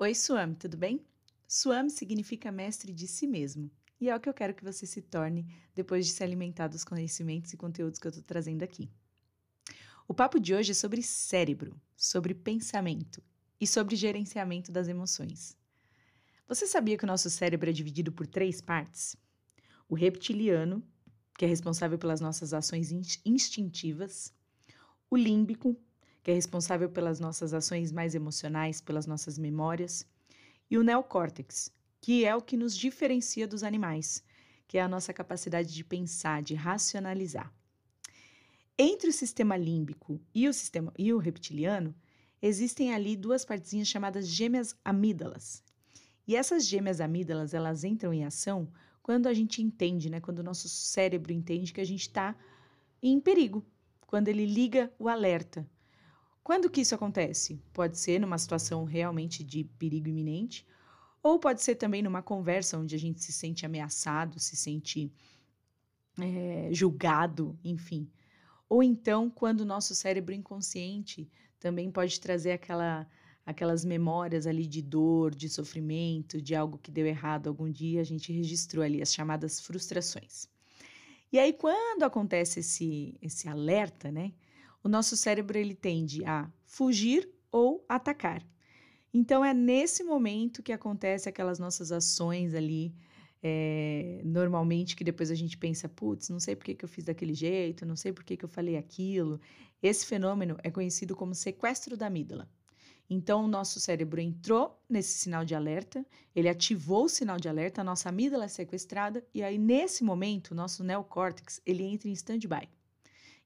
Oi, 0.00 0.14
Swami, 0.14 0.54
tudo 0.54 0.76
bem? 0.76 1.04
Swami 1.48 1.90
significa 1.90 2.52
mestre 2.52 2.92
de 2.92 3.08
si 3.08 3.26
mesmo, 3.26 3.68
e 4.00 4.08
é 4.08 4.14
o 4.14 4.20
que 4.20 4.28
eu 4.28 4.32
quero 4.32 4.54
que 4.54 4.62
você 4.62 4.86
se 4.86 5.02
torne 5.02 5.44
depois 5.74 6.06
de 6.06 6.12
se 6.12 6.22
alimentar 6.22 6.68
dos 6.68 6.84
conhecimentos 6.84 7.52
e 7.52 7.56
conteúdos 7.56 7.98
que 7.98 8.06
eu 8.06 8.10
estou 8.10 8.22
trazendo 8.22 8.62
aqui. 8.62 8.88
O 10.06 10.14
papo 10.14 10.38
de 10.38 10.54
hoje 10.54 10.70
é 10.70 10.74
sobre 10.74 11.02
cérebro, 11.02 11.74
sobre 11.96 12.32
pensamento 12.32 13.20
e 13.60 13.66
sobre 13.66 13.96
gerenciamento 13.96 14.70
das 14.70 14.86
emoções. 14.86 15.56
Você 16.46 16.64
sabia 16.64 16.96
que 16.96 17.02
o 17.02 17.08
nosso 17.08 17.28
cérebro 17.28 17.68
é 17.68 17.72
dividido 17.72 18.12
por 18.12 18.24
três 18.24 18.60
partes? 18.60 19.16
O 19.88 19.96
reptiliano, 19.96 20.80
que 21.36 21.44
é 21.44 21.48
responsável 21.48 21.98
pelas 21.98 22.20
nossas 22.20 22.54
ações 22.54 22.92
instintivas, 23.26 24.32
o 25.10 25.16
límbico, 25.16 25.76
que 26.22 26.30
é 26.30 26.34
responsável 26.34 26.88
pelas 26.88 27.20
nossas 27.20 27.54
ações 27.54 27.92
mais 27.92 28.14
emocionais, 28.14 28.80
pelas 28.80 29.06
nossas 29.06 29.38
memórias, 29.38 30.06
e 30.70 30.76
o 30.76 30.82
neocórtex, 30.82 31.72
que 32.00 32.24
é 32.24 32.34
o 32.34 32.42
que 32.42 32.56
nos 32.56 32.76
diferencia 32.76 33.46
dos 33.46 33.62
animais, 33.62 34.22
que 34.66 34.78
é 34.78 34.82
a 34.82 34.88
nossa 34.88 35.12
capacidade 35.12 35.72
de 35.72 35.82
pensar, 35.82 36.42
de 36.42 36.54
racionalizar. 36.54 37.52
Entre 38.76 39.08
o 39.08 39.12
sistema 39.12 39.56
límbico 39.56 40.20
e 40.34 40.46
o 40.46 40.52
sistema 40.52 40.92
e 40.96 41.12
o 41.12 41.18
reptiliano, 41.18 41.94
existem 42.40 42.94
ali 42.94 43.16
duas 43.16 43.44
partezinhas 43.44 43.88
chamadas 43.88 44.28
gêmeas 44.28 44.76
amígdalas. 44.84 45.64
E 46.26 46.36
essas 46.36 46.66
gêmeas 46.66 47.00
amígdalas, 47.00 47.54
elas 47.54 47.82
entram 47.82 48.12
em 48.12 48.24
ação 48.24 48.70
quando 49.02 49.26
a 49.26 49.32
gente 49.32 49.62
entende, 49.62 50.10
né, 50.10 50.20
quando 50.20 50.40
o 50.40 50.42
nosso 50.42 50.68
cérebro 50.68 51.32
entende 51.32 51.72
que 51.72 51.80
a 51.80 51.86
gente 51.86 52.02
está 52.02 52.36
em 53.02 53.18
perigo, 53.18 53.64
quando 54.06 54.28
ele 54.28 54.44
liga 54.44 54.92
o 54.98 55.08
alerta. 55.08 55.66
Quando 56.48 56.70
que 56.70 56.80
isso 56.80 56.94
acontece? 56.94 57.60
Pode 57.74 57.98
ser 57.98 58.18
numa 58.18 58.38
situação 58.38 58.84
realmente 58.84 59.44
de 59.44 59.64
perigo 59.64 60.08
iminente, 60.08 60.66
ou 61.22 61.38
pode 61.38 61.62
ser 61.62 61.74
também 61.74 62.00
numa 62.00 62.22
conversa 62.22 62.78
onde 62.78 62.94
a 62.94 62.98
gente 62.98 63.22
se 63.22 63.34
sente 63.34 63.66
ameaçado, 63.66 64.40
se 64.40 64.56
sente 64.56 65.12
é, 66.18 66.70
julgado, 66.72 67.54
enfim. 67.62 68.10
Ou 68.66 68.82
então, 68.82 69.28
quando 69.28 69.60
o 69.60 69.64
nosso 69.66 69.94
cérebro 69.94 70.32
inconsciente 70.32 71.30
também 71.60 71.90
pode 71.90 72.18
trazer 72.18 72.52
aquela, 72.52 73.06
aquelas 73.44 73.84
memórias 73.84 74.46
ali 74.46 74.66
de 74.66 74.80
dor, 74.80 75.34
de 75.34 75.50
sofrimento, 75.50 76.40
de 76.40 76.54
algo 76.54 76.78
que 76.78 76.90
deu 76.90 77.06
errado 77.06 77.48
algum 77.48 77.70
dia, 77.70 78.00
a 78.00 78.04
gente 78.04 78.32
registrou 78.32 78.82
ali 78.82 79.02
as 79.02 79.12
chamadas 79.12 79.60
frustrações. 79.60 80.48
E 81.30 81.38
aí, 81.38 81.52
quando 81.52 82.04
acontece 82.04 82.60
esse, 82.60 83.18
esse 83.20 83.46
alerta, 83.50 84.10
né? 84.10 84.32
O 84.82 84.88
nosso 84.88 85.16
cérebro 85.16 85.58
ele 85.58 85.74
tende 85.74 86.24
a 86.24 86.50
fugir 86.64 87.28
ou 87.50 87.84
atacar. 87.88 88.44
Então 89.12 89.44
é 89.44 89.54
nesse 89.54 90.04
momento 90.04 90.62
que 90.62 90.72
acontece 90.72 91.28
aquelas 91.28 91.58
nossas 91.58 91.90
ações 91.90 92.54
ali, 92.54 92.94
é, 93.42 94.20
normalmente 94.24 94.96
que 94.96 95.04
depois 95.04 95.30
a 95.30 95.34
gente 95.34 95.56
pensa, 95.56 95.88
putz, 95.88 96.28
não 96.28 96.40
sei 96.40 96.56
por 96.56 96.64
que, 96.64 96.74
que 96.74 96.84
eu 96.84 96.88
fiz 96.88 97.04
daquele 97.04 97.34
jeito, 97.34 97.86
não 97.86 97.96
sei 97.96 98.12
por 98.12 98.24
que, 98.24 98.36
que 98.36 98.44
eu 98.44 98.48
falei 98.48 98.76
aquilo. 98.76 99.40
Esse 99.82 100.04
fenômeno 100.06 100.56
é 100.62 100.70
conhecido 100.70 101.16
como 101.16 101.34
sequestro 101.34 101.96
da 101.96 102.06
amígdala. 102.06 102.48
Então, 103.10 103.44
o 103.44 103.48
nosso 103.48 103.80
cérebro 103.80 104.20
entrou 104.20 104.78
nesse 104.88 105.18
sinal 105.18 105.42
de 105.42 105.54
alerta, 105.54 106.04
ele 106.34 106.48
ativou 106.48 107.04
o 107.04 107.08
sinal 107.08 107.38
de 107.38 107.48
alerta, 107.48 107.80
a 107.80 107.84
nossa 107.84 108.10
amígdala 108.10 108.44
é 108.44 108.48
sequestrada, 108.48 109.26
e 109.32 109.42
aí, 109.42 109.56
nesse 109.56 110.04
momento, 110.04 110.50
o 110.50 110.54
nosso 110.54 110.84
neocórtex, 110.84 111.62
ele 111.64 111.84
entra 111.84 112.10
em 112.10 112.12
stand-by. 112.12 112.68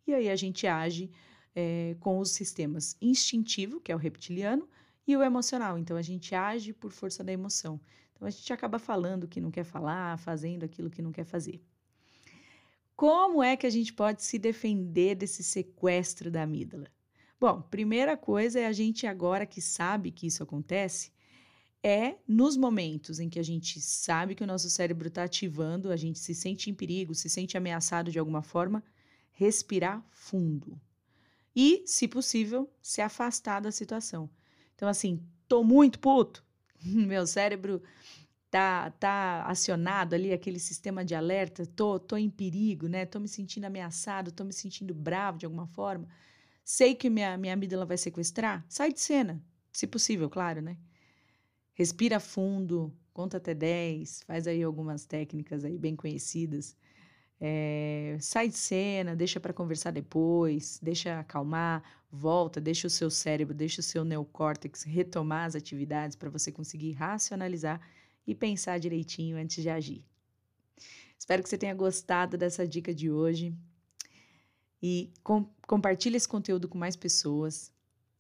E 0.07 0.15
aí 0.15 0.29
a 0.29 0.37
gente 0.37 0.67
age 0.67 1.11
é, 1.55 1.97
com 2.01 2.19
os 2.19 2.31
sistemas 2.31 2.97
instintivo, 3.01 3.81
que 3.81 3.93
é 3.93 3.95
o 3.95 3.99
reptiliano, 3.99 4.69
e 5.07 5.17
o 5.17 5.23
emocional. 5.23 5.79
Então 5.79 5.97
a 5.97 6.03
gente 6.03 6.35
age 6.35 6.73
por 6.73 6.93
força 6.93 7.25
da 7.25 7.33
emoção. 7.33 7.81
Então 8.13 8.27
a 8.27 8.31
gente 8.31 8.53
acaba 8.53 8.79
falando 8.79 9.25
o 9.25 9.29
que 9.29 9.41
não 9.41 9.51
quer 9.51 9.65
falar, 9.65 10.19
fazendo 10.19 10.65
aquilo 10.65 10.91
que 10.91 11.03
não 11.03 11.13
quer 11.13 11.25
fazer. 11.25 11.61
Como 12.95 13.43
é 13.43 13.57
que 13.57 13.67
a 13.67 13.71
gente 13.71 13.93
pode 13.93 14.23
se 14.23 14.39
defender 14.39 15.17
desse 15.17 15.43
sequestro 15.43 16.31
da 16.31 16.43
amígdala? 16.43 16.87
Bom, 17.41 17.61
primeira 17.61 18.17
coisa 18.17 18.61
é 18.61 18.67
a 18.67 18.73
gente 18.73 19.09
agora 19.09 19.45
que 19.45 19.61
sabe 19.61 20.13
que 20.13 20.29
isso 20.29 20.45
acontece, 20.45 21.11
é 21.83 22.15
nos 22.29 22.57
momentos 22.57 23.19
em 23.19 23.29
que 23.29 23.41
a 23.41 23.43
gente 23.43 23.81
sabe 23.81 24.37
que 24.37 24.45
o 24.45 24.47
nosso 24.47 24.71
cérebro 24.71 25.09
está 25.09 25.25
ativando, 25.25 25.91
a 25.91 25.97
gente 25.97 26.21
se 26.21 26.33
sente 26.33 26.71
em 26.71 26.75
perigo, 26.75 27.13
se 27.13 27.29
sente 27.29 27.57
ameaçado 27.57 28.13
de 28.13 28.21
alguma 28.21 28.43
forma, 28.43 28.85
respirar 29.43 30.05
fundo. 30.11 30.81
E, 31.55 31.83
se 31.85 32.07
possível, 32.07 32.73
se 32.81 33.01
afastar 33.03 33.61
da 33.61 33.73
situação. 33.73 34.31
Então, 34.75 34.89
assim, 34.89 35.21
tô 35.49 35.65
muito 35.65 35.99
puto, 35.99 36.45
meu 36.83 37.27
cérebro 37.27 37.83
tá, 38.51 38.91
tá 38.93 39.45
acionado 39.47 40.15
ali, 40.15 40.33
aquele 40.33 40.59
sistema 40.59 41.05
de 41.05 41.15
alerta, 41.15 41.67
tô, 41.67 41.99
tô 41.99 42.17
em 42.17 42.31
perigo, 42.31 42.87
né? 42.87 43.05
Tô 43.05 43.19
me 43.19 43.29
sentindo 43.29 43.65
ameaçado, 43.65 44.31
tô 44.31 44.45
me 44.45 44.53
sentindo 44.53 44.95
bravo 44.95 45.39
de 45.39 45.47
alguma 45.47 45.67
forma. 45.67 46.09
Sei 46.65 46.95
que 46.95 47.11
minha, 47.11 47.37
minha 47.37 47.55
amígdala 47.55 47.85
vai 47.85 47.99
sequestrar. 47.99 48.65
Sai 48.69 48.93
de 48.93 49.01
cena, 49.01 49.43
se 49.73 49.87
possível, 49.87 50.31
claro, 50.31 50.63
né? 50.63 50.77
Respira 51.75 52.21
fundo, 52.21 52.93
conta 53.13 53.39
até 53.39 53.55
10, 53.55 54.23
faz 54.23 54.47
aí 54.47 54.63
algumas 54.63 55.05
técnicas 55.05 55.65
aí 55.65 55.77
bem 55.77 55.97
conhecidas 55.97 56.77
é, 57.45 58.17
sai 58.21 58.47
de 58.47 58.57
cena, 58.57 59.17
deixa 59.17 59.41
para 59.41 59.53
conversar 59.53 59.91
depois, 59.91 60.79
deixa 60.81 61.19
acalmar, 61.19 61.83
volta, 62.09 62.61
deixa 62.61 62.87
o 62.87 62.91
seu 62.91 63.11
cérebro, 63.11 63.53
deixa 63.53 63.81
o 63.81 63.83
seu 63.83 64.05
neocórtex 64.05 64.85
retomar 64.85 65.47
as 65.47 65.57
atividades 65.57 66.15
para 66.15 66.31
você 66.31 66.53
conseguir 66.53 66.93
racionalizar 66.93 67.81
e 68.25 68.33
pensar 68.33 68.79
direitinho 68.79 69.37
antes 69.37 69.61
de 69.61 69.69
agir. 69.69 70.05
Espero 71.19 71.43
que 71.43 71.49
você 71.49 71.59
tenha 71.59 71.75
gostado 71.75 72.39
dessa 72.39 72.65
dica 72.65 72.95
de 72.95 73.11
hoje 73.11 73.53
e 74.81 75.11
com, 75.25 75.45
compartilhe 75.67 76.17
esse 76.17 76.29
conteúdo 76.29 76.69
com 76.69 76.79
mais 76.79 76.95
pessoas. 76.95 77.73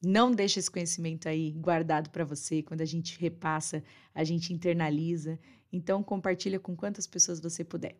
Não 0.02 0.32
deixe 0.32 0.58
esse 0.58 0.70
conhecimento 0.70 1.28
aí 1.28 1.52
guardado 1.52 2.10
para 2.10 2.24
você. 2.24 2.60
Quando 2.60 2.80
a 2.80 2.84
gente 2.84 3.20
repassa, 3.20 3.84
a 4.12 4.24
gente 4.24 4.52
internaliza. 4.52 5.38
Então 5.72 6.02
compartilha 6.02 6.58
com 6.58 6.74
quantas 6.74 7.06
pessoas 7.06 7.38
você 7.38 7.62
puder. 7.62 7.96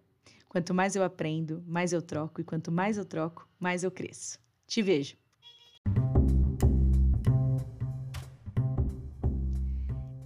Quanto 0.48 0.74
mais 0.74 0.94
eu 0.94 1.02
aprendo, 1.02 1.62
mais 1.66 1.92
eu 1.92 2.02
troco, 2.02 2.40
e 2.40 2.44
quanto 2.44 2.70
mais 2.70 2.98
eu 2.98 3.04
troco, 3.04 3.48
mais 3.58 3.82
eu 3.82 3.90
cresço. 3.90 4.38
Te 4.66 4.82
vejo! 4.82 5.16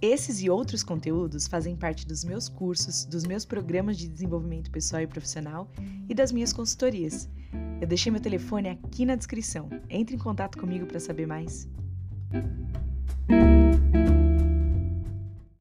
Esses 0.01 0.41
e 0.41 0.49
outros 0.49 0.83
conteúdos 0.83 1.47
fazem 1.47 1.75
parte 1.75 2.05
dos 2.05 2.23
meus 2.23 2.47
cursos, 2.47 3.03
dos 3.05 3.23
meus 3.23 3.45
programas 3.45 3.97
de 3.97 4.07
desenvolvimento 4.07 4.69
pessoal 4.69 5.01
e 5.01 5.07
profissional 5.07 5.71
e 6.07 6.13
das 6.13 6.31
minhas 6.31 6.53
consultorias. 6.53 7.27
Eu 7.81 7.87
deixei 7.87 8.11
meu 8.11 8.21
telefone 8.21 8.69
aqui 8.69 9.05
na 9.05 9.15
descrição. 9.15 9.69
Entre 9.89 10.15
em 10.15 10.19
contato 10.19 10.57
comigo 10.57 10.85
para 10.85 10.99
saber 10.99 11.25
mais. 11.25 11.67